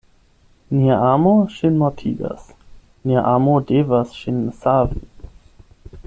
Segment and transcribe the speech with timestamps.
[0.75, 2.47] Nia amo ŝin mortigas:
[3.11, 5.03] nia amo devas ŝin savi.